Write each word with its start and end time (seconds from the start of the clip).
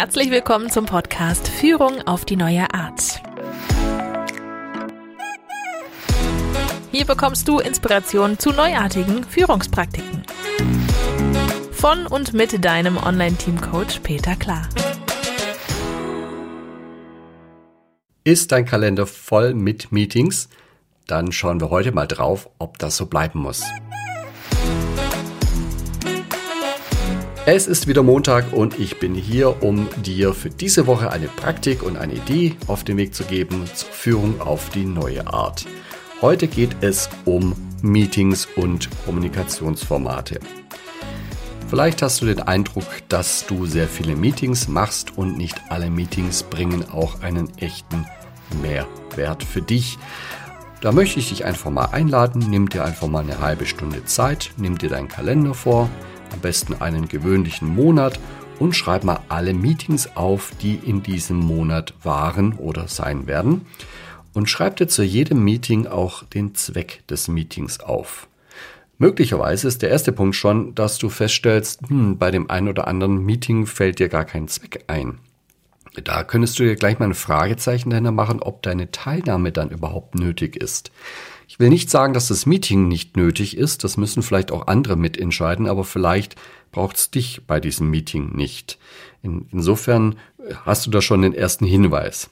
Herzlich 0.00 0.30
willkommen 0.30 0.70
zum 0.70 0.86
Podcast 0.86 1.48
Führung 1.48 2.02
auf 2.06 2.24
die 2.24 2.36
neue 2.36 2.72
Art. 2.72 3.20
Hier 6.92 7.04
bekommst 7.04 7.48
du 7.48 7.58
Inspiration 7.58 8.38
zu 8.38 8.52
neuartigen 8.52 9.24
Führungspraktiken. 9.24 10.22
Von 11.72 12.06
und 12.06 12.32
mit 12.32 12.64
deinem 12.64 12.96
Online-Team-Coach 12.96 13.98
Peter 14.04 14.36
Klar. 14.36 14.68
Ist 18.22 18.52
dein 18.52 18.66
Kalender 18.66 19.04
voll 19.04 19.52
mit 19.52 19.90
Meetings? 19.90 20.48
Dann 21.08 21.32
schauen 21.32 21.60
wir 21.60 21.70
heute 21.70 21.90
mal 21.90 22.06
drauf, 22.06 22.48
ob 22.60 22.78
das 22.78 22.96
so 22.96 23.06
bleiben 23.06 23.40
muss. 23.40 23.64
Es 27.50 27.66
ist 27.66 27.86
wieder 27.86 28.02
Montag 28.02 28.52
und 28.52 28.78
ich 28.78 28.98
bin 28.98 29.14
hier, 29.14 29.62
um 29.62 29.88
dir 30.04 30.34
für 30.34 30.50
diese 30.50 30.86
Woche 30.86 31.10
eine 31.10 31.28
Praktik 31.28 31.82
und 31.82 31.96
eine 31.96 32.12
Idee 32.12 32.54
auf 32.66 32.84
den 32.84 32.98
Weg 32.98 33.14
zu 33.14 33.24
geben 33.24 33.64
zur 33.72 33.88
Führung 33.88 34.42
auf 34.42 34.68
die 34.68 34.84
neue 34.84 35.26
Art. 35.26 35.64
Heute 36.20 36.46
geht 36.46 36.76
es 36.82 37.08
um 37.24 37.56
Meetings 37.80 38.46
und 38.56 38.90
Kommunikationsformate. 39.06 40.40
Vielleicht 41.70 42.02
hast 42.02 42.20
du 42.20 42.26
den 42.26 42.42
Eindruck, 42.42 42.84
dass 43.08 43.46
du 43.46 43.64
sehr 43.64 43.88
viele 43.88 44.14
Meetings 44.14 44.68
machst 44.68 45.16
und 45.16 45.38
nicht 45.38 45.58
alle 45.70 45.88
Meetings 45.88 46.42
bringen 46.42 46.84
auch 46.90 47.22
einen 47.22 47.56
echten 47.56 48.04
Mehrwert 48.60 49.42
für 49.42 49.62
dich. 49.62 49.98
Da 50.82 50.92
möchte 50.92 51.18
ich 51.18 51.30
dich 51.30 51.46
einfach 51.46 51.70
mal 51.70 51.86
einladen, 51.86 52.44
nimm 52.50 52.68
dir 52.68 52.84
einfach 52.84 53.08
mal 53.08 53.22
eine 53.22 53.40
halbe 53.40 53.64
Stunde 53.64 54.04
Zeit, 54.04 54.50
nimm 54.58 54.76
dir 54.76 54.90
deinen 54.90 55.08
Kalender 55.08 55.54
vor, 55.54 55.88
am 56.32 56.40
besten 56.40 56.74
einen 56.74 57.08
gewöhnlichen 57.08 57.68
Monat 57.68 58.18
und 58.58 58.74
schreib 58.74 59.04
mal 59.04 59.20
alle 59.28 59.54
Meetings 59.54 60.16
auf, 60.16 60.52
die 60.60 60.74
in 60.76 61.02
diesem 61.02 61.38
Monat 61.38 61.94
waren 62.02 62.54
oder 62.54 62.88
sein 62.88 63.26
werden. 63.26 63.66
Und 64.34 64.48
schreib 64.48 64.76
dir 64.76 64.88
zu 64.88 65.02
jedem 65.02 65.42
Meeting 65.42 65.86
auch 65.86 66.24
den 66.24 66.54
Zweck 66.54 67.06
des 67.08 67.28
Meetings 67.28 67.80
auf. 67.80 68.28
Möglicherweise 68.98 69.68
ist 69.68 69.82
der 69.82 69.90
erste 69.90 70.12
Punkt 70.12 70.34
schon, 70.34 70.74
dass 70.74 70.98
du 70.98 71.08
feststellst, 71.08 71.88
hm, 71.88 72.18
bei 72.18 72.30
dem 72.30 72.50
einen 72.50 72.68
oder 72.68 72.88
anderen 72.88 73.24
Meeting 73.24 73.66
fällt 73.66 74.00
dir 74.00 74.08
gar 74.08 74.24
kein 74.24 74.48
Zweck 74.48 74.84
ein. 74.88 75.18
Da 76.02 76.24
könntest 76.24 76.58
du 76.58 76.64
dir 76.64 76.76
gleich 76.76 76.98
mal 76.98 77.06
ein 77.06 77.14
Fragezeichen 77.14 77.90
dahinter 77.90 78.12
machen, 78.12 78.40
ob 78.40 78.62
deine 78.62 78.90
Teilnahme 78.90 79.52
dann 79.52 79.70
überhaupt 79.70 80.14
nötig 80.14 80.56
ist. 80.56 80.90
Ich 81.48 81.58
will 81.58 81.70
nicht 81.70 81.90
sagen, 81.90 82.12
dass 82.12 82.28
das 82.28 82.46
Meeting 82.46 82.88
nicht 82.88 83.16
nötig 83.16 83.56
ist, 83.56 83.82
das 83.82 83.96
müssen 83.96 84.22
vielleicht 84.22 84.52
auch 84.52 84.66
andere 84.66 84.96
mitentscheiden, 84.96 85.66
aber 85.66 85.84
vielleicht 85.84 86.36
braucht 86.72 86.96
es 86.96 87.10
dich 87.10 87.42
bei 87.46 87.58
diesem 87.58 87.90
Meeting 87.90 88.36
nicht. 88.36 88.78
In, 89.22 89.46
insofern 89.50 90.16
hast 90.64 90.86
du 90.86 90.90
da 90.90 91.00
schon 91.00 91.22
den 91.22 91.34
ersten 91.34 91.64
Hinweis. 91.64 92.30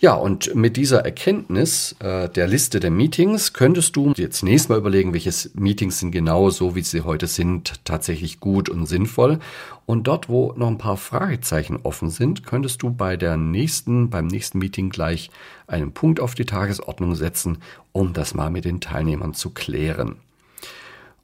Ja, 0.00 0.14
und 0.14 0.54
mit 0.54 0.76
dieser 0.76 1.04
Erkenntnis 1.04 1.96
äh, 1.98 2.28
der 2.28 2.46
Liste 2.46 2.78
der 2.78 2.92
Meetings 2.92 3.52
könntest 3.52 3.96
du 3.96 4.12
dir 4.12 4.30
zunächst 4.30 4.68
mal 4.68 4.78
überlegen, 4.78 5.12
welche 5.12 5.32
Meetings 5.54 5.98
sind 5.98 6.12
genau 6.12 6.50
so, 6.50 6.76
wie 6.76 6.82
sie 6.82 7.00
heute 7.00 7.26
sind, 7.26 7.84
tatsächlich 7.84 8.38
gut 8.38 8.68
und 8.68 8.86
sinnvoll. 8.86 9.40
Und 9.86 10.06
dort, 10.06 10.28
wo 10.28 10.52
noch 10.56 10.68
ein 10.68 10.78
paar 10.78 10.98
Fragezeichen 10.98 11.80
offen 11.82 12.10
sind, 12.10 12.46
könntest 12.46 12.82
du 12.82 12.90
bei 12.90 13.16
der 13.16 13.36
nächsten, 13.36 14.08
beim 14.08 14.28
nächsten 14.28 14.58
Meeting 14.58 14.90
gleich 14.90 15.32
einen 15.66 15.90
Punkt 15.90 16.20
auf 16.20 16.36
die 16.36 16.46
Tagesordnung 16.46 17.16
setzen, 17.16 17.58
um 17.90 18.12
das 18.12 18.34
mal 18.34 18.50
mit 18.50 18.66
den 18.66 18.80
Teilnehmern 18.80 19.34
zu 19.34 19.50
klären. 19.50 20.14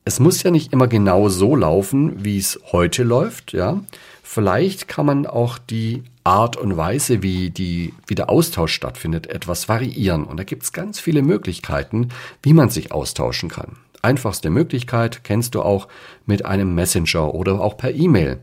Es 0.07 0.21
muss 0.21 0.43
ja 0.43 0.51
nicht 0.51 0.73
immer 0.73 0.87
genau 0.87 1.31
so 1.31 1.57
laufen, 1.57 2.25
wie 2.25 2.37
es 2.37 2.61
heute 2.73 3.05
läuft, 3.05 3.53
ja. 3.53 3.81
Vielleicht 4.23 4.87
kann 4.87 5.07
man 5.07 5.27
auch 5.27 5.57
die 5.57 6.03
Art 6.25 6.57
und 6.57 6.77
Weise, 6.77 7.23
wie, 7.23 7.51
die, 7.51 7.95
wie 8.07 8.15
der 8.15 8.29
Austausch 8.29 8.75
stattfindet, 8.75 9.27
etwas 9.27 9.69
variieren. 9.69 10.25
Und 10.25 10.39
da 10.39 10.45
gibt 10.45 10.63
es 10.63 10.73
ganz 10.73 11.01
viele 11.01 11.23
Möglichkeiten, 11.23 12.09
wie 12.43 12.53
man 12.53 12.69
sich 12.69 12.93
austauschen 12.93 13.49
kann. 13.49 13.77
Einfachste 14.03 14.51
Möglichkeit 14.51 15.25
kennst 15.25 15.55
du 15.55 15.63
auch 15.63 15.89
mit 16.27 16.45
einem 16.45 16.75
Messenger 16.75 17.33
oder 17.33 17.61
auch 17.61 17.79
per 17.79 17.95
E-Mail. 17.95 18.41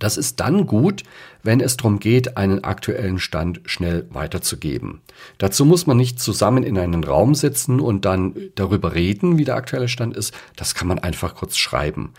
Das 0.00 0.16
ist 0.16 0.40
dann 0.40 0.66
gut, 0.66 1.04
wenn 1.44 1.60
es 1.60 1.76
darum 1.76 2.00
geht, 2.00 2.36
einen 2.36 2.64
aktuellen 2.64 3.20
Stand 3.20 3.60
schnell 3.66 4.06
weiterzugeben. 4.10 5.00
Dazu 5.38 5.64
muss 5.64 5.86
man 5.86 5.96
nicht 5.96 6.18
zusammen 6.18 6.64
in 6.64 6.76
einen 6.76 7.04
Raum 7.04 7.36
sitzen 7.36 7.78
und 7.78 8.04
dann 8.04 8.34
darüber 8.56 8.94
reden, 8.94 9.38
wie 9.38 9.44
der 9.44 9.54
aktuelle 9.54 9.88
Stand 9.88 10.16
ist. 10.16 10.34
Das 10.56 10.74
kann 10.74 10.88
man 10.88 10.98
einfach 10.98 11.34
kurz 11.36 11.56
schreiben. 11.56 12.12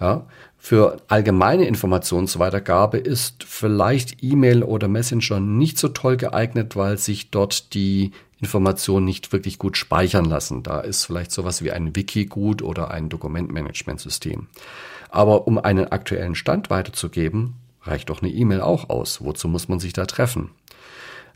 Ja, 0.00 0.26
für 0.58 0.98
allgemeine 1.08 1.66
Informationsweitergabe 1.66 2.98
ist 2.98 3.44
vielleicht 3.44 4.22
E-Mail 4.22 4.62
oder 4.62 4.88
Messenger 4.88 5.40
nicht 5.40 5.78
so 5.78 5.88
toll 5.88 6.16
geeignet, 6.16 6.76
weil 6.76 6.98
sich 6.98 7.30
dort 7.30 7.72
die 7.72 8.10
Informationen 8.40 9.06
nicht 9.06 9.32
wirklich 9.32 9.58
gut 9.58 9.76
speichern 9.76 10.24
lassen. 10.24 10.62
Da 10.62 10.80
ist 10.80 11.04
vielleicht 11.04 11.32
sowas 11.32 11.62
wie 11.62 11.72
ein 11.72 11.96
Wiki 11.96 12.26
gut 12.26 12.62
oder 12.62 12.90
ein 12.90 13.08
Dokumentmanagementsystem. 13.08 14.48
Aber 15.10 15.46
um 15.46 15.58
einen 15.58 15.86
aktuellen 15.92 16.34
Stand 16.34 16.70
weiterzugeben, 16.70 17.54
reicht 17.82 18.10
doch 18.10 18.22
eine 18.22 18.30
E-Mail 18.30 18.60
auch 18.60 18.88
aus. 18.90 19.24
Wozu 19.24 19.48
muss 19.48 19.68
man 19.68 19.78
sich 19.78 19.92
da 19.92 20.06
treffen? 20.06 20.50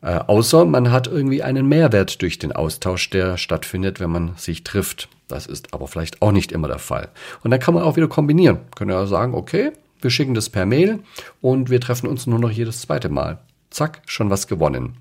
Äh, 0.02 0.18
außer 0.18 0.64
man 0.64 0.90
hat 0.90 1.06
irgendwie 1.06 1.42
einen 1.42 1.68
Mehrwert 1.68 2.22
durch 2.22 2.38
den 2.38 2.52
Austausch, 2.52 3.10
der 3.10 3.36
stattfindet, 3.36 4.00
wenn 4.00 4.10
man 4.10 4.34
sich 4.36 4.64
trifft. 4.64 5.08
Das 5.28 5.46
ist 5.46 5.74
aber 5.74 5.86
vielleicht 5.86 6.22
auch 6.22 6.32
nicht 6.32 6.52
immer 6.52 6.68
der 6.68 6.78
Fall. 6.78 7.08
Und 7.42 7.50
dann 7.50 7.60
kann 7.60 7.74
man 7.74 7.82
auch 7.82 7.96
wieder 7.96 8.08
kombinieren. 8.08 8.58
Können 8.74 8.90
ja 8.90 9.06
sagen, 9.06 9.34
okay, 9.34 9.72
wir 10.00 10.10
schicken 10.10 10.34
das 10.34 10.48
per 10.48 10.66
Mail 10.66 11.00
und 11.40 11.70
wir 11.70 11.80
treffen 11.80 12.08
uns 12.08 12.26
nur 12.26 12.38
noch 12.38 12.50
jedes 12.50 12.80
zweite 12.80 13.10
Mal. 13.10 13.38
Zack, 13.68 14.02
schon 14.06 14.30
was 14.30 14.46
gewonnen. 14.46 14.96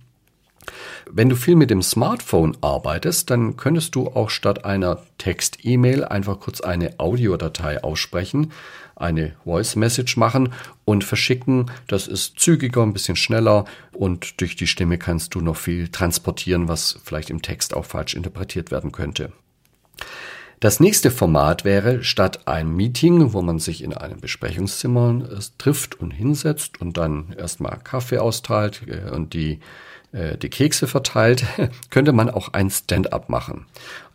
Wenn 1.10 1.30
du 1.30 1.36
viel 1.36 1.56
mit 1.56 1.70
dem 1.70 1.82
Smartphone 1.82 2.58
arbeitest, 2.62 3.30
dann 3.30 3.58
könntest 3.58 3.96
du 3.96 4.08
auch 4.08 4.30
statt 4.30 4.66
einer 4.66 5.02
Text-E-Mail 5.18 6.06
einfach 6.06 6.40
kurz 6.40 6.62
eine 6.62 7.00
Audiodatei 7.00 7.84
aussprechen, 7.84 8.52
eine 8.96 9.34
Voice 9.44 9.76
Message 9.76 10.18
machen 10.18 10.54
und 10.86 11.04
verschicken. 11.04 11.72
Das 11.88 12.08
ist 12.08 12.40
zügiger, 12.40 12.84
ein 12.84 12.94
bisschen 12.94 13.16
schneller 13.16 13.66
und 13.92 14.42
durch 14.42 14.56
die 14.56 14.68
Stimme 14.68 14.98
kannst 14.98 15.36
du 15.36 15.42
noch 15.42 15.58
viel 15.58 15.88
transportieren, 15.88 16.68
was 16.68 17.00
vielleicht 17.04 17.30
im 17.30 17.42
Text 17.42 17.74
auch 17.74 17.86
falsch 17.86 18.14
interpretiert 18.14 18.72
werden 18.72 18.92
könnte. 18.92 19.32
Das 20.60 20.82
nächste 20.82 21.10
Format 21.10 21.64
wäre 21.64 22.04
statt 22.04 22.46
einem 22.50 22.76
Meeting, 22.76 23.32
wo 23.32 23.42
man 23.42 23.60
sich 23.60 23.82
in 23.82 23.94
einem 23.94 24.20
Besprechungszimmer 24.20 25.30
äh, 25.32 25.40
trifft 25.58 26.02
und 26.02 26.12
hinsetzt 26.12 26.82
und 26.82 26.98
dann 26.98 27.34
erstmal 27.38 27.80
Kaffee 27.82 28.18
austeilt 28.18 28.82
äh, 28.88 29.10
und 29.10 29.34
die 29.34 29.62
äh, 30.12 30.38
die 30.38 30.50
Kekse 30.50 30.88
verteilt, 30.88 31.46
könnte 31.90 32.14
man 32.14 32.30
auch 32.30 32.54
ein 32.54 32.70
Stand-up 32.70 33.30
machen. 33.30 33.66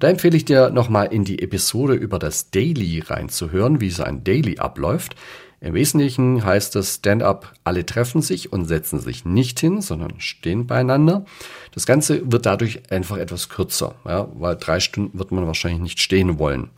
da 0.00 0.08
empfehle 0.08 0.36
ich 0.36 0.44
dir 0.44 0.70
nochmal 0.70 1.12
in 1.12 1.24
die 1.24 1.42
Episode 1.42 1.94
über 1.94 2.18
das 2.18 2.50
Daily 2.50 3.00
reinzuhören, 3.00 3.80
wie 3.80 3.90
so 3.90 4.02
ein 4.02 4.24
Daily 4.24 4.58
abläuft. 4.58 5.16
Im 5.60 5.72
Wesentlichen 5.72 6.44
heißt 6.44 6.76
es 6.76 6.96
Stand-up, 6.96 7.54
alle 7.64 7.86
treffen 7.86 8.20
sich 8.20 8.52
und 8.52 8.66
setzen 8.66 9.00
sich 9.00 9.24
nicht 9.24 9.58
hin, 9.60 9.80
sondern 9.80 10.20
stehen 10.20 10.66
beieinander. 10.66 11.24
Das 11.72 11.86
Ganze 11.86 12.30
wird 12.30 12.44
dadurch 12.44 12.90
einfach 12.90 13.16
etwas 13.16 13.48
kürzer, 13.48 13.94
ja, 14.04 14.28
weil 14.34 14.56
drei 14.56 14.78
Stunden 14.80 15.18
wird 15.18 15.32
man 15.32 15.46
wahrscheinlich 15.46 15.80
nicht 15.80 16.00
stehen 16.00 16.38
wollen. 16.38 16.68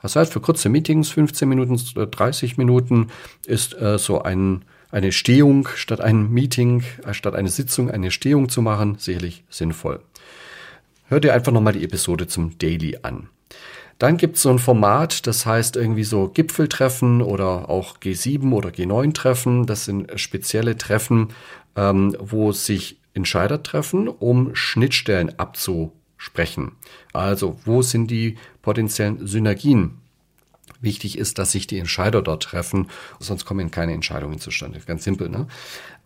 Das 0.00 0.16
heißt, 0.16 0.32
für 0.32 0.40
kurze 0.40 0.70
Meetings, 0.70 1.10
15 1.10 1.48
Minuten, 1.48 1.76
30 1.76 2.56
Minuten, 2.56 3.08
ist 3.46 3.78
äh, 3.78 3.98
so 3.98 4.22
ein 4.22 4.64
eine 4.90 5.12
Stehung 5.12 5.68
statt 5.74 6.00
einem 6.00 6.30
Meeting, 6.32 6.84
äh, 7.04 7.14
statt 7.14 7.34
eine 7.34 7.48
Sitzung, 7.48 7.90
eine 7.90 8.10
Stehung 8.10 8.48
zu 8.48 8.62
machen, 8.62 8.96
sicherlich 8.98 9.44
sinnvoll. 9.48 10.00
Hör 11.08 11.20
dir 11.20 11.34
einfach 11.34 11.52
nochmal 11.52 11.72
die 11.72 11.84
Episode 11.84 12.26
zum 12.26 12.58
Daily 12.58 12.98
an. 13.02 13.28
Dann 13.98 14.16
gibt 14.16 14.36
es 14.36 14.42
so 14.42 14.50
ein 14.50 14.58
Format, 14.58 15.26
das 15.26 15.44
heißt 15.44 15.76
irgendwie 15.76 16.04
so 16.04 16.28
Gipfeltreffen 16.28 17.20
oder 17.20 17.68
auch 17.68 17.98
G7 17.98 18.52
oder 18.52 18.70
G9-Treffen. 18.70 19.66
Das 19.66 19.84
sind 19.84 20.18
spezielle 20.18 20.78
Treffen, 20.78 21.28
ähm, 21.76 22.16
wo 22.18 22.52
sich 22.52 22.98
Entscheider 23.12 23.62
treffen, 23.62 24.08
um 24.08 24.54
Schnittstellen 24.54 25.38
abzusprechen. 25.38 26.72
Also 27.12 27.58
wo 27.64 27.82
sind 27.82 28.10
die 28.10 28.36
potenziellen 28.62 29.26
Synergien 29.26 29.98
Wichtig 30.80 31.18
ist, 31.18 31.38
dass 31.38 31.52
sich 31.52 31.66
die 31.66 31.78
Entscheider 31.78 32.22
dort 32.22 32.42
treffen, 32.42 32.88
sonst 33.18 33.44
kommen 33.44 33.70
keine 33.70 33.92
Entscheidungen 33.92 34.38
zustande. 34.38 34.80
Ganz 34.86 35.04
simpel, 35.04 35.28
ne? 35.28 35.46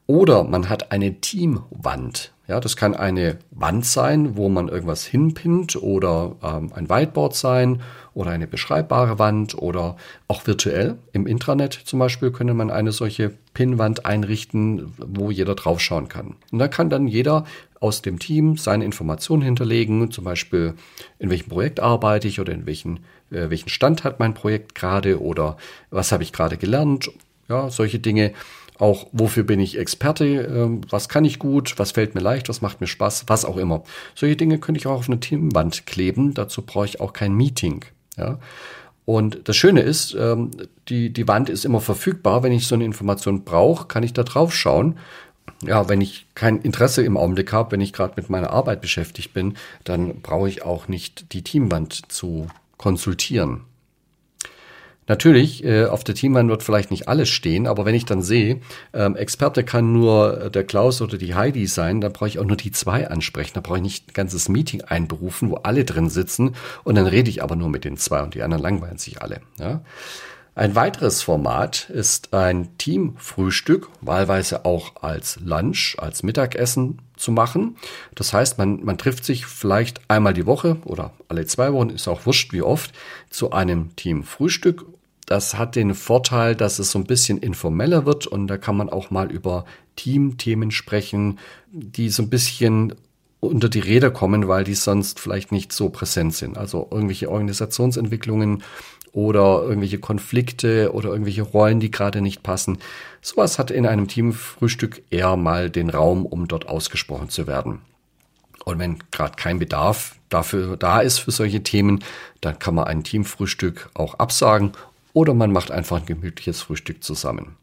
Oder 0.06 0.44
man 0.44 0.68
hat 0.68 0.92
eine 0.92 1.20
Teamwand. 1.20 2.32
Ja, 2.46 2.60
das 2.60 2.76
kann 2.76 2.94
eine 2.94 3.38
Wand 3.52 3.86
sein, 3.86 4.36
wo 4.36 4.50
man 4.50 4.68
irgendwas 4.68 5.06
hinpinnt 5.06 5.76
oder 5.76 6.36
ähm, 6.42 6.72
ein 6.74 6.90
Whiteboard 6.90 7.34
sein 7.34 7.80
oder 8.12 8.32
eine 8.32 8.46
beschreibbare 8.46 9.18
Wand 9.18 9.56
oder 9.56 9.96
auch 10.28 10.46
virtuell. 10.46 10.98
Im 11.12 11.26
Intranet 11.26 11.72
zum 11.72 12.00
Beispiel 12.00 12.32
könnte 12.32 12.52
man 12.52 12.70
eine 12.70 12.92
solche 12.92 13.32
Pinwand 13.54 14.04
einrichten, 14.04 14.92
wo 14.98 15.30
jeder 15.30 15.54
draufschauen 15.54 16.08
kann. 16.08 16.36
Und 16.52 16.58
da 16.58 16.68
kann 16.68 16.90
dann 16.90 17.08
jeder 17.08 17.46
aus 17.80 18.02
dem 18.02 18.18
Team 18.18 18.58
seine 18.58 18.84
Informationen 18.84 19.42
hinterlegen, 19.42 20.10
zum 20.10 20.24
Beispiel 20.24 20.74
in 21.18 21.30
welchem 21.30 21.48
Projekt 21.48 21.80
arbeite 21.80 22.28
ich 22.28 22.40
oder 22.40 22.52
in 22.52 22.66
welchen, 22.66 23.00
äh, 23.34 23.50
welchen 23.50 23.68
Stand 23.68 24.04
hat 24.04 24.20
mein 24.20 24.34
Projekt 24.34 24.74
gerade 24.74 25.20
oder 25.20 25.56
was 25.90 26.12
habe 26.12 26.22
ich 26.22 26.32
gerade 26.32 26.56
gelernt, 26.56 27.10
ja, 27.48 27.70
solche 27.70 27.98
Dinge. 27.98 28.32
Auch 28.78 29.06
wofür 29.12 29.44
bin 29.44 29.60
ich 29.60 29.78
Experte, 29.78 30.24
äh, 30.24 30.90
was 30.90 31.08
kann 31.08 31.24
ich 31.24 31.38
gut, 31.38 31.78
was 31.78 31.92
fällt 31.92 32.14
mir 32.14 32.20
leicht, 32.20 32.48
was 32.48 32.60
macht 32.60 32.80
mir 32.80 32.88
Spaß, 32.88 33.24
was 33.28 33.44
auch 33.44 33.56
immer. 33.56 33.84
Solche 34.14 34.36
Dinge 34.36 34.58
könnte 34.58 34.78
ich 34.78 34.86
auch 34.86 34.98
auf 34.98 35.08
eine 35.08 35.20
Teamwand 35.20 35.86
kleben. 35.86 36.34
Dazu 36.34 36.62
brauche 36.62 36.86
ich 36.86 37.00
auch 37.00 37.12
kein 37.12 37.34
Meeting. 37.34 37.84
Ja. 38.16 38.38
Und 39.04 39.48
das 39.48 39.56
Schöne 39.56 39.82
ist, 39.82 40.16
ähm, 40.18 40.50
die, 40.88 41.12
die 41.12 41.28
Wand 41.28 41.50
ist 41.50 41.64
immer 41.64 41.80
verfügbar. 41.80 42.42
Wenn 42.42 42.52
ich 42.52 42.66
so 42.66 42.74
eine 42.74 42.84
Information 42.84 43.44
brauche, 43.44 43.86
kann 43.86 44.02
ich 44.02 44.12
da 44.12 44.22
drauf 44.22 44.54
schauen. 44.54 44.98
Ja, 45.62 45.88
wenn 45.88 46.00
ich 46.00 46.26
kein 46.34 46.60
Interesse 46.62 47.02
im 47.02 47.16
Augenblick 47.16 47.52
habe, 47.52 47.72
wenn 47.72 47.80
ich 47.80 47.92
gerade 47.92 48.14
mit 48.16 48.30
meiner 48.30 48.50
Arbeit 48.50 48.80
beschäftigt 48.80 49.34
bin, 49.34 49.56
dann 49.84 50.20
brauche 50.20 50.48
ich 50.48 50.62
auch 50.62 50.88
nicht 50.88 51.32
die 51.32 51.42
Teamwand 51.42 52.10
zu 52.10 52.48
konsultieren. 52.76 53.62
Natürlich, 55.06 55.62
äh, 55.64 55.84
auf 55.84 56.02
der 56.02 56.14
Teamwand 56.14 56.48
wird 56.48 56.62
vielleicht 56.62 56.90
nicht 56.90 57.08
alles 57.08 57.28
stehen, 57.28 57.66
aber 57.66 57.84
wenn 57.84 57.94
ich 57.94 58.06
dann 58.06 58.22
sehe, 58.22 58.60
ähm, 58.94 59.16
Experte 59.16 59.62
kann 59.62 59.92
nur 59.92 60.48
der 60.48 60.64
Klaus 60.64 61.02
oder 61.02 61.18
die 61.18 61.34
Heidi 61.34 61.66
sein, 61.66 62.00
dann 62.00 62.12
brauche 62.12 62.28
ich 62.28 62.38
auch 62.38 62.44
nur 62.44 62.56
die 62.56 62.70
zwei 62.70 63.08
ansprechen. 63.08 63.52
Da 63.54 63.60
brauche 63.60 63.76
ich 63.76 63.82
nicht 63.82 64.08
ein 64.08 64.14
ganzes 64.14 64.48
Meeting 64.48 64.80
einberufen, 64.82 65.50
wo 65.50 65.56
alle 65.56 65.84
drin 65.84 66.08
sitzen 66.08 66.54
und 66.84 66.94
dann 66.94 67.06
rede 67.06 67.28
ich 67.28 67.42
aber 67.42 67.54
nur 67.54 67.68
mit 67.68 67.84
den 67.84 67.98
zwei 67.98 68.22
und 68.22 68.34
die 68.34 68.42
anderen 68.42 68.62
langweilen 68.62 68.96
sich 68.96 69.20
alle. 69.20 69.40
Ja? 69.58 69.82
Ein 70.56 70.76
weiteres 70.76 71.20
Format 71.20 71.90
ist 71.90 72.32
ein 72.32 72.78
Teamfrühstück, 72.78 73.88
wahlweise 74.00 74.64
auch 74.64 75.02
als 75.02 75.40
Lunch, 75.40 75.96
als 75.98 76.22
Mittagessen 76.22 77.00
zu 77.16 77.32
machen. 77.32 77.76
Das 78.14 78.32
heißt, 78.32 78.56
man, 78.56 78.84
man 78.84 78.96
trifft 78.96 79.24
sich 79.24 79.46
vielleicht 79.46 80.00
einmal 80.08 80.32
die 80.32 80.46
Woche 80.46 80.76
oder 80.84 81.12
alle 81.26 81.44
zwei 81.46 81.72
Wochen, 81.72 81.90
ist 81.90 82.06
auch 82.06 82.24
wurscht 82.24 82.52
wie 82.52 82.62
oft, 82.62 82.92
zu 83.30 83.50
einem 83.50 83.96
Teamfrühstück. 83.96 84.86
Das 85.26 85.58
hat 85.58 85.74
den 85.74 85.92
Vorteil, 85.94 86.54
dass 86.54 86.78
es 86.78 86.92
so 86.92 87.00
ein 87.00 87.06
bisschen 87.06 87.38
informeller 87.38 88.06
wird 88.06 88.28
und 88.28 88.46
da 88.46 88.56
kann 88.56 88.76
man 88.76 88.90
auch 88.90 89.10
mal 89.10 89.32
über 89.32 89.64
Teamthemen 89.96 90.70
sprechen, 90.70 91.40
die 91.72 92.10
so 92.10 92.22
ein 92.22 92.30
bisschen 92.30 92.94
unter 93.40 93.68
die 93.68 93.80
Räder 93.80 94.10
kommen, 94.10 94.48
weil 94.48 94.64
die 94.64 94.74
sonst 94.74 95.20
vielleicht 95.20 95.52
nicht 95.52 95.72
so 95.72 95.88
präsent 95.90 96.34
sind. 96.34 96.56
Also 96.56 96.88
irgendwelche 96.90 97.30
Organisationsentwicklungen 97.30 98.62
oder 99.14 99.62
irgendwelche 99.62 99.98
Konflikte 99.98 100.92
oder 100.92 101.10
irgendwelche 101.10 101.42
Rollen, 101.42 101.80
die 101.80 101.90
gerade 101.90 102.20
nicht 102.20 102.42
passen. 102.42 102.78
Sowas 103.22 103.58
hat 103.58 103.70
in 103.70 103.86
einem 103.86 104.08
Teamfrühstück 104.08 105.02
eher 105.10 105.36
mal 105.36 105.70
den 105.70 105.88
Raum, 105.88 106.26
um 106.26 106.48
dort 106.48 106.68
ausgesprochen 106.68 107.30
zu 107.30 107.46
werden. 107.46 107.78
Und 108.64 108.78
wenn 108.78 108.98
gerade 109.12 109.36
kein 109.36 109.58
Bedarf 109.58 110.16
dafür 110.30 110.76
da 110.76 111.00
ist 111.00 111.18
für 111.18 111.30
solche 111.30 111.62
Themen, 111.62 112.02
dann 112.40 112.58
kann 112.58 112.74
man 112.74 112.84
ein 112.84 113.04
Teamfrühstück 113.04 113.90
auch 113.94 114.14
absagen 114.14 114.72
oder 115.12 115.32
man 115.32 115.52
macht 115.52 115.70
einfach 115.70 115.98
ein 115.98 116.06
gemütliches 116.06 116.62
Frühstück 116.62 117.04
zusammen. 117.04 117.56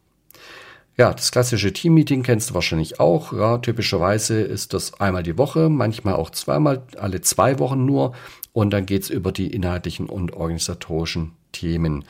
Ja, 0.97 1.13
das 1.13 1.31
klassische 1.31 1.71
Teammeeting 1.71 2.21
kennst 2.21 2.49
du 2.49 2.53
wahrscheinlich 2.53 2.99
auch. 2.99 3.33
Ja, 3.33 3.57
typischerweise 3.57 4.41
ist 4.41 4.73
das 4.73 4.99
einmal 4.99 5.23
die 5.23 5.37
Woche, 5.37 5.69
manchmal 5.69 6.15
auch 6.15 6.29
zweimal, 6.29 6.83
alle 6.97 7.21
zwei 7.21 7.59
Wochen 7.59 7.85
nur. 7.85 8.13
Und 8.53 8.71
dann 8.71 8.85
geht's 8.85 9.09
über 9.09 9.31
die 9.31 9.47
inhaltlichen 9.47 10.07
und 10.07 10.33
organisatorischen 10.33 11.31
Themen. 11.53 12.03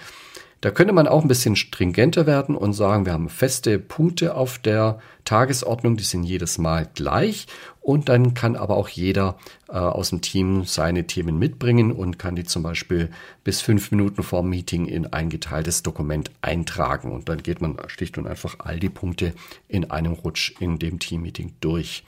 Da 0.62 0.69
könnte 0.69 0.94
man 0.94 1.07
auch 1.07 1.24
ein 1.24 1.28
bisschen 1.28 1.56
stringenter 1.56 2.28
werden 2.28 2.56
und 2.56 2.74
sagen, 2.74 3.06
wir 3.06 3.13
haben 3.13 3.30
feste 3.30 3.80
Punkte 3.80 4.36
auf 4.36 4.60
der 4.60 5.00
Tagesordnung, 5.25 5.98
die 5.98 6.04
sind 6.04 6.24
jedes 6.24 6.60
Mal 6.60 6.88
gleich 6.94 7.48
und 7.81 8.10
dann 8.10 8.36
kann 8.36 8.56
aber 8.56 8.78
auch 8.78 8.89
jeder 8.89 9.38
äh, 9.68 9.74
aus 9.74 10.12
dem 10.12 10.22
Team 10.22 10.66
seine 10.66 11.07
Themen 11.07 11.39
mitbringen 11.39 11.92
und 11.92 12.19
kann 12.19 12.36
die 12.36 12.44
zum 12.44 12.62
Beispiel 12.62 13.10
bis 13.44 13.62
fünf 13.62 13.89
Minuten 13.89 14.22
vor 14.22 14.42
dem 14.42 14.51
Meeting 14.51 14.86
in 14.86 15.07
ein 15.07 15.30
geteiltes 15.30 15.81
Dokument 15.81 16.30
eintragen 16.42 17.12
und 17.12 17.28
dann 17.28 17.42
geht 17.42 17.60
man 17.60 17.78
schlicht 17.88 18.19
und 18.19 18.28
einfach 18.28 18.57
all 18.60 18.80
die 18.80 18.89
Punkte 18.89 19.33
in 19.68 19.89
einem 19.89 20.13
Rutsch 20.13 20.54
in 20.60 20.78
dem 20.78 21.00
Teammeeting 21.00 21.54
durch. 21.60 22.04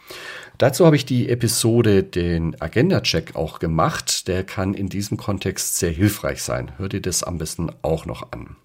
Dazu 0.60 0.86
habe 0.86 0.96
ich 0.96 1.06
die 1.06 1.28
Episode 1.30 2.04
den 2.04 2.60
Agenda-Check 2.62 3.36
auch 3.36 3.58
gemacht. 3.58 4.28
Der 4.28 4.44
kann 4.44 4.76
in 4.76 4.90
diesem 4.90 5.18
Kontext 5.18 5.78
sehr 5.78 5.92
hilfreich 5.92 6.44
sein. 6.44 6.72
Hör 6.78 6.90
dir 6.90 7.02
das 7.02 7.24
am 7.24 7.40
besten 7.40 7.72
auch 7.82 8.06
noch 8.06 8.32
an. 8.32 8.56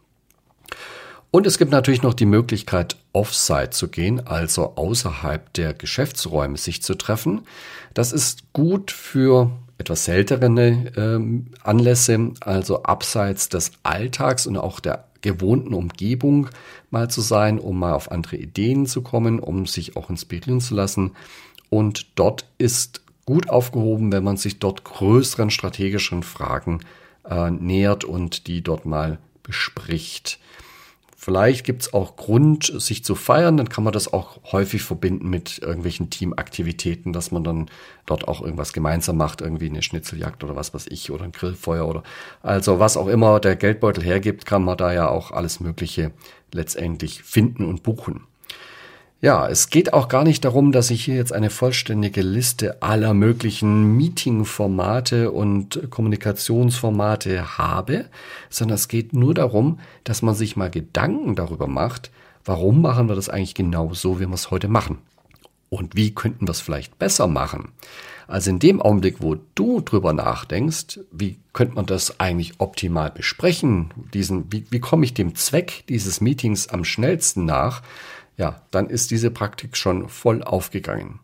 Und 1.31 1.47
es 1.47 1.59
gibt 1.59 1.71
natürlich 1.71 2.03
noch 2.03 2.15
die 2.15 2.27
Möglichkeit, 2.27 2.97
offsite 3.13 3.71
zu 3.71 3.89
gehen, 3.89 4.27
also 4.27 4.77
außerhalb 4.77 5.53
der 5.53 5.75
Geschäftsräume 5.75 6.57
sich 6.57 6.83
zu 6.83 6.95
treffen. 6.95 7.43
Das 7.93 8.13
ist 8.13 8.53
gut 8.55 8.91
für 8.91 9.51
etwas 9.77 10.07
seltene 10.07 10.93
äh, 10.97 11.63
Anlässe, 11.63 12.33
also 12.41 12.83
abseits 12.83 13.51
des 13.51 13.73
Alltags 13.83 14.47
und 14.47 14.57
auch 14.57 14.81
der 14.81 15.05
gewohnten 15.21 15.75
Umgebung 15.75 16.49
mal 16.91 17.11
zu 17.11 17.21
sein, 17.21 17.59
um 17.59 17.79
mal 17.79 17.93
auf 17.93 18.11
andere 18.11 18.37
Ideen 18.37 18.87
zu 18.87 19.03
kommen, 19.03 19.39
um 19.39 19.67
sich 19.67 19.97
auch 19.97 20.11
inspirieren 20.11 20.61
zu 20.61 20.75
lassen. 20.75 21.13
Und 21.69 22.07
dort 22.15 22.47
ist 22.57 23.03
gut 23.27 23.51
aufgehoben, 23.51 24.11
wenn 24.13 24.25
man 24.25 24.39
sich 24.39 24.59
dort 24.59 24.85
größeren 24.85 25.51
strategischen 25.51 26.23
Fragen 26.23 26.81
äh, 27.29 27.51
nähert 27.51 28.05
und 28.05 28.47
die 28.47 28.63
dort 28.63 28.87
mal 28.87 29.19
bespricht. 29.43 30.39
Vielleicht 31.21 31.65
gibt 31.65 31.83
es 31.83 31.93
auch 31.93 32.15
Grund, 32.15 32.73
sich 32.81 33.03
zu 33.03 33.17
feiern, 33.17 33.57
dann 33.57 33.69
kann 33.69 33.83
man 33.83 33.93
das 33.93 34.13
auch 34.13 34.39
häufig 34.53 34.83
verbinden 34.83 35.29
mit 35.29 35.59
irgendwelchen 35.59 36.11
Teamaktivitäten, 36.11 37.13
dass 37.13 37.33
man 37.33 37.43
dann 37.43 37.69
dort 38.07 38.29
auch 38.29 38.41
irgendwas 38.41 38.73
gemeinsam 38.73 39.17
macht, 39.17 39.41
irgendwie 39.41 39.69
eine 39.69 39.83
Schnitzeljagd 39.83 40.45
oder 40.45 40.55
was 40.55 40.75
weiß 40.75 40.87
ich 40.87 41.11
oder 41.11 41.25
ein 41.25 41.33
Grillfeuer 41.33 41.89
oder 41.89 42.05
also 42.41 42.79
was 42.79 42.97
auch 42.97 43.09
immer 43.09 43.41
der 43.41 43.57
Geldbeutel 43.57 44.05
hergibt, 44.05 44.47
kann 44.47 44.63
man 44.63 44.79
da 44.79 44.93
ja 44.93 45.09
auch 45.09 45.33
alles 45.33 45.59
Mögliche 45.59 46.13
letztendlich 46.53 47.25
finden 47.25 47.65
und 47.65 47.83
buchen. 47.83 48.23
Ja, 49.21 49.49
es 49.49 49.69
geht 49.69 49.95
auch 49.95 50.07
gar 50.09 50.23
nicht 50.23 50.45
darum, 50.45 50.71
dass 50.71 50.91
ich 50.91 51.05
hier 51.05 51.17
jetzt 51.17 51.33
eine 51.33 51.51
vollständige 51.51 52.23
Liste 52.23 52.81
aller 52.83 53.15
möglichen 53.15 53.97
Meeting-Formate 53.97 55.33
und 55.33 55.91
Kommunikationsformate 55.91 57.59
habe, 57.59 58.05
sondern 58.49 58.77
es 58.77 58.87
geht 58.87 59.15
nur 59.15 59.35
darum, 59.35 59.81
dass 60.05 60.23
man 60.23 60.37
sich 60.37 60.57
mal 60.57 60.71
Gedanken 60.71 61.35
darüber 61.35 61.67
macht, 61.67 62.13
warum 62.45 62.81
machen 62.81 63.09
wir 63.09 63.17
das 63.17 63.29
eigentlich 63.29 63.57
genau 63.57 63.93
so, 63.93 64.21
wie 64.21 64.27
wir 64.27 64.35
es 64.35 64.53
heute 64.53 64.69
machen? 64.69 64.99
Und 65.69 65.97
wie 65.97 66.15
könnten 66.15 66.47
wir 66.47 66.53
es 66.53 66.61
vielleicht 66.61 66.97
besser 67.01 67.27
machen? 67.27 67.73
Also 68.29 68.51
in 68.51 68.61
dem 68.61 68.81
Augenblick, 68.81 69.17
wo 69.21 69.37
du 69.57 69.81
drüber 69.81 70.13
nachdenkst, 70.13 71.01
wie 71.11 71.39
könnte 71.53 71.75
man 71.75 71.87
das 71.87 72.21
eigentlich 72.21 72.55
optimal 72.59 73.11
besprechen? 73.11 73.93
Diesen, 74.15 74.53
wie, 74.53 74.65
wie 74.71 74.81
komme 74.81 75.05
ich 75.05 75.13
dem 75.13 75.35
Zweck 75.35 75.83
dieses 75.89 76.21
Meetings 76.21 76.69
am 76.69 76.85
schnellsten 76.85 77.47
nach? 77.47 77.83
Ja, 78.39 78.63
dann 78.71 78.89
ist 78.89 79.11
diese 79.11 79.31
Praktik 79.31 79.77
schon 79.77 80.09
voll 80.09 80.43
aufgegangen. 80.43 81.21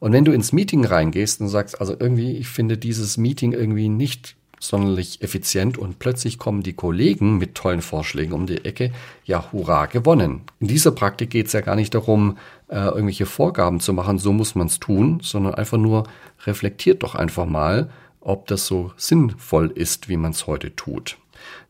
Und 0.00 0.12
wenn 0.12 0.24
du 0.24 0.32
ins 0.32 0.52
Meeting 0.52 0.84
reingehst 0.84 1.40
und 1.40 1.48
sagst, 1.48 1.80
also 1.80 1.94
irgendwie, 1.98 2.36
ich 2.36 2.48
finde 2.48 2.78
dieses 2.78 3.16
Meeting 3.16 3.52
irgendwie 3.52 3.88
nicht 3.88 4.36
sonderlich 4.60 5.20
effizient 5.22 5.76
und 5.76 5.98
plötzlich 5.98 6.38
kommen 6.38 6.62
die 6.62 6.72
Kollegen 6.72 7.38
mit 7.38 7.54
tollen 7.54 7.82
Vorschlägen 7.82 8.32
um 8.32 8.46
die 8.46 8.64
Ecke, 8.64 8.92
ja, 9.24 9.52
hurra, 9.52 9.86
gewonnen. 9.86 10.42
In 10.60 10.68
dieser 10.68 10.92
Praktik 10.92 11.30
geht 11.30 11.48
es 11.48 11.52
ja 11.52 11.60
gar 11.60 11.76
nicht 11.76 11.94
darum, 11.94 12.38
äh, 12.68 12.76
irgendwelche 12.76 13.26
Vorgaben 13.26 13.80
zu 13.80 13.92
machen, 13.92 14.18
so 14.18 14.32
muss 14.32 14.54
man 14.54 14.68
es 14.68 14.80
tun, 14.80 15.20
sondern 15.22 15.54
einfach 15.54 15.78
nur 15.78 16.04
reflektiert 16.46 17.02
doch 17.02 17.14
einfach 17.14 17.46
mal, 17.46 17.90
ob 18.20 18.46
das 18.46 18.66
so 18.66 18.92
sinnvoll 18.96 19.70
ist, 19.70 20.08
wie 20.08 20.16
man 20.16 20.30
es 20.30 20.46
heute 20.46 20.74
tut. 20.74 21.18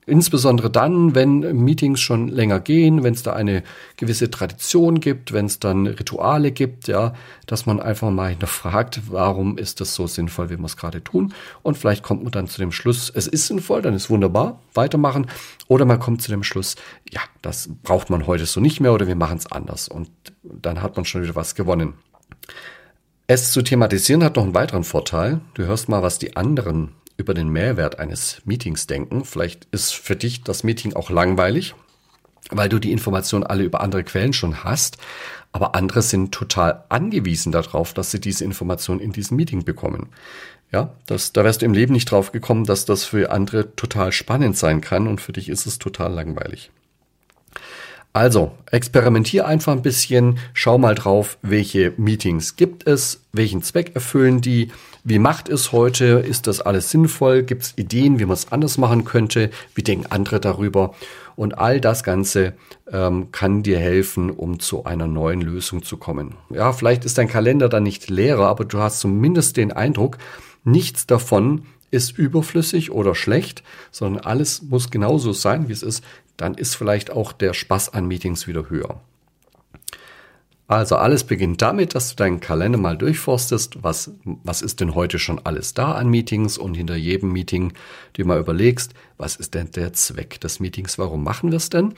Insbesondere 0.07 0.71
dann, 0.71 1.15
wenn 1.15 1.41
Meetings 1.57 2.01
schon 2.01 2.29
länger 2.29 2.61
gehen, 2.61 3.03
wenn 3.03 3.15
es 3.15 3.23
da 3.23 3.33
eine 3.33 3.63
gewisse 3.97 4.31
Tradition 4.31 5.01
gibt, 5.01 5.33
wenn 5.33 5.47
es 5.47 5.61
dann 5.61 5.87
Rituale 5.87 6.53
gibt, 6.53 6.89
ja, 6.89 7.15
dass 7.47 7.65
man 7.65 7.81
einfach 7.81 8.11
mal 8.11 8.31
hinterfragt, 8.31 9.03
warum 9.09 9.57
ist 9.57 9.81
das 9.81 9.95
so 9.95 10.07
sinnvoll, 10.07 10.51
wie 10.51 10.59
wir 10.59 10.65
es 10.65 10.77
gerade 10.77 11.03
tun. 11.03 11.33
Und 11.63 11.79
vielleicht 11.79 12.03
kommt 12.03 12.23
man 12.23 12.33
dann 12.33 12.49
zu 12.49 12.59
dem 12.59 12.73
Schluss, 12.73 13.11
es 13.15 13.27
ist 13.27 13.47
sinnvoll, 13.47 13.81
dann 13.81 13.95
ist 13.95 14.11
wunderbar, 14.11 14.61
weitermachen. 14.75 15.27
Oder 15.69 15.87
man 15.87 16.01
kommt 16.01 16.21
zu 16.21 16.31
dem 16.31 16.43
Schluss, 16.43 16.77
ja, 17.11 17.23
das 17.41 17.71
braucht 17.83 18.11
man 18.11 18.27
heute 18.27 18.45
so 18.45 18.61
nicht 18.61 18.81
mehr 18.81 18.93
oder 18.93 19.07
wir 19.07 19.17
machen 19.17 19.39
es 19.39 19.51
anders. 19.51 19.89
Und 19.89 20.11
dann 20.43 20.83
hat 20.83 20.97
man 20.97 21.07
schon 21.07 21.23
wieder 21.23 21.35
was 21.35 21.55
gewonnen. 21.55 21.95
Es 23.27 23.53
zu 23.53 23.63
thematisieren 23.63 24.23
hat 24.23 24.37
noch 24.37 24.45
einen 24.45 24.55
weiteren 24.55 24.85
Vorteil. 24.85 25.41
Du 25.55 25.65
hörst 25.65 25.89
mal, 25.89 26.03
was 26.03 26.19
die 26.19 26.37
anderen 26.37 26.93
über 27.17 27.35
den 27.35 27.49
Mehrwert 27.49 27.99
eines 27.99 28.43
Meetings 28.45 28.87
denken. 28.87 29.25
Vielleicht 29.25 29.67
ist 29.71 29.93
für 29.93 30.17
dich 30.17 30.43
das 30.43 30.65
Meeting 30.65 30.95
auch 30.95 31.11
langweilig, 31.11 31.75
weil 32.51 32.69
du 32.69 32.79
die 32.79 32.93
Informationen 32.93 33.45
alle 33.45 33.65
über 33.65 33.81
andere 33.81 34.05
Quellen 34.05 34.33
schon 34.33 34.65
hast. 34.65 34.99
Aber 35.53 35.77
andere 35.77 36.03
sind 36.03 36.35
total 36.35 36.85
angewiesen 36.89 37.53
darauf, 37.53 37.95
dass 37.95 38.11
sie 38.11 38.21
diese 38.21 38.45
Informationen 38.45 38.99
in 38.99 39.13
diesem 39.13 39.37
Meeting 39.37 39.65
bekommen. 39.65 40.09
Ja, 40.73 40.93
das, 41.07 41.33
da 41.33 41.45
wärst 41.45 41.63
du 41.63 41.67
im 41.67 41.75
Leben 41.75 41.93
nicht 41.93 42.11
drauf 42.11 42.33
gekommen, 42.33 42.65
dass 42.65 42.85
das 42.85 43.05
für 43.05 43.31
andere 43.31 43.77
total 43.77 44.11
spannend 44.11 44.57
sein 44.57 44.81
kann 44.81 45.07
und 45.07 45.21
für 45.21 45.33
dich 45.33 45.49
ist 45.49 45.67
es 45.67 45.79
total 45.79 46.13
langweilig. 46.13 46.73
Also, 48.17 48.53
experimentier 48.71 49.45
einfach 49.45 49.73
ein 49.73 49.83
bisschen, 49.83 50.39
schau 50.53 50.79
mal 50.79 50.95
drauf, 50.95 51.37
welche 51.43 51.95
Meetings 51.97 52.55
gibt 52.55 52.87
es, 52.87 53.25
welchen 53.33 53.61
Zweck 53.61 53.97
erfüllen 53.97 54.41
die, 54.41 54.71
wie 55.03 55.19
macht 55.19 55.49
es 55.49 55.73
heute, 55.73 56.05
ist 56.21 56.47
das 56.47 56.61
alles 56.61 56.91
sinnvoll, 56.91 57.43
gibt 57.43 57.65
es 57.65 57.75
Ideen, 57.77 58.21
wie 58.21 58.25
man 58.25 58.35
es 58.35 58.53
anders 58.53 58.79
machen 58.79 59.05
könnte, 59.05 59.51
wie 59.75 59.83
denken 59.83 60.07
andere 60.11 60.39
darüber 60.39 60.95
Und 61.35 61.59
all 61.59 61.81
das 61.81 62.05
Ganze 62.05 62.53
ähm, 62.89 63.33
kann 63.33 63.65
dir 63.65 63.81
helfen, 63.81 64.31
um 64.31 64.61
zu 64.61 64.85
einer 64.85 65.09
neuen 65.09 65.41
Lösung 65.41 65.83
zu 65.83 65.97
kommen. 65.97 66.37
Ja, 66.51 66.73
vielleicht 66.73 67.05
ist 67.05 67.19
dein 67.19 67.27
Kalender 67.27 67.69
dann 67.69 67.83
nicht 67.83 68.09
leerer, 68.11 68.47
aber 68.47 68.65
du 68.65 68.79
hast 68.79 69.01
zumindest 69.01 69.57
den 69.57 69.73
Eindruck, 69.73 70.19
nichts 70.63 71.09
davon 71.09 71.63
ist 71.95 72.19
überflüssig 72.19 72.91
oder 72.91 73.15
schlecht, 73.15 73.63
sondern 73.93 74.25
alles 74.25 74.63
muss 74.63 74.91
genauso 74.91 75.33
sein, 75.33 75.69
wie 75.69 75.73
es 75.73 75.83
ist. 75.83 76.03
Dann 76.37 76.55
ist 76.55 76.75
vielleicht 76.75 77.11
auch 77.11 77.33
der 77.33 77.55
Spaß 77.55 77.95
an 77.95 78.07
Meetings 78.07 78.47
wieder 78.47 78.69
höher. 78.71 79.01
Also 80.67 80.97
alles 80.97 81.25
beginnt 81.25 81.61
damit, 81.61 81.95
dass 81.95 82.09
du 82.09 82.17
deinen 82.17 82.41
Kalender 82.41 82.79
mal 82.79 82.97
durchforstest, 82.97 83.83
was, 83.83 84.13
was 84.25 84.63
ist 84.63 84.81
denn 84.81 84.95
heute 84.95 85.19
schon 85.19 85.39
alles 85.45 85.75
da 85.75 85.93
an 85.93 86.09
Meetings 86.09 86.57
und 86.57 86.75
hinter 86.75 86.97
jedem 86.97 87.33
Meeting 87.33 87.75
dir 88.17 88.25
mal 88.25 88.41
überlegst, 88.41 88.95
was 89.19 89.37
ist 89.37 89.53
denn 89.53 89.71
der 89.73 89.93
Zweck 89.93 90.41
des 90.41 90.61
Meetings, 90.61 90.99
warum 90.99 91.23
machen 91.23 91.51
wir 91.51 91.59
es 91.59 91.69
denn? 91.69 91.93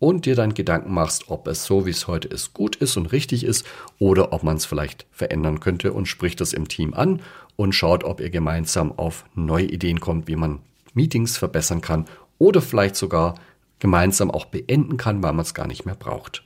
Und 0.00 0.26
dir 0.26 0.34
dann 0.34 0.54
Gedanken 0.54 0.92
machst, 0.92 1.28
ob 1.28 1.46
es 1.46 1.64
so, 1.64 1.86
wie 1.86 1.90
es 1.90 2.08
heute 2.08 2.26
ist, 2.26 2.54
gut 2.54 2.74
ist 2.76 2.96
und 2.96 3.12
richtig 3.12 3.44
ist 3.44 3.64
oder 4.00 4.32
ob 4.32 4.42
man 4.42 4.56
es 4.56 4.66
vielleicht 4.66 5.06
verändern 5.12 5.60
könnte 5.60 5.92
und 5.92 6.06
spricht 6.06 6.40
das 6.40 6.52
im 6.52 6.66
Team 6.66 6.94
an 6.94 7.22
und 7.54 7.72
schaut, 7.72 8.02
ob 8.02 8.20
ihr 8.20 8.30
gemeinsam 8.30 8.92
auf 8.96 9.24
neue 9.34 9.66
Ideen 9.66 10.00
kommt, 10.00 10.26
wie 10.26 10.36
man 10.36 10.58
Meetings 10.92 11.36
verbessern 11.36 11.80
kann 11.80 12.06
oder 12.38 12.62
vielleicht 12.62 12.96
sogar 12.96 13.36
gemeinsam 13.78 14.30
auch 14.30 14.46
beenden 14.46 14.96
kann, 14.96 15.22
weil 15.22 15.32
man 15.32 15.44
es 15.44 15.54
gar 15.54 15.66
nicht 15.66 15.86
mehr 15.86 15.94
braucht. 15.94 16.44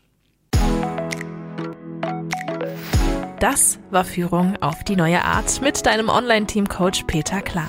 Das 3.40 3.80
war 3.90 4.04
Führung 4.04 4.56
auf 4.60 4.84
die 4.84 4.94
neue 4.94 5.24
Art 5.24 5.60
mit 5.62 5.84
deinem 5.84 6.08
Online-Team-Coach 6.08 7.04
Peter 7.08 7.42
Klar. 7.42 7.68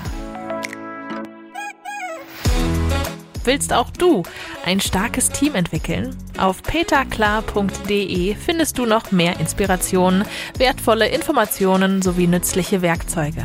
Willst 3.44 3.72
auch 3.72 3.90
du 3.90 4.22
ein 4.64 4.80
starkes 4.80 5.28
Team 5.28 5.54
entwickeln? 5.54 6.16
Auf 6.38 6.62
peterklar.de 6.62 8.34
findest 8.36 8.78
du 8.78 8.86
noch 8.86 9.10
mehr 9.10 9.38
Inspirationen, 9.38 10.24
wertvolle 10.56 11.08
Informationen 11.08 12.00
sowie 12.00 12.26
nützliche 12.26 12.80
Werkzeuge. 12.80 13.44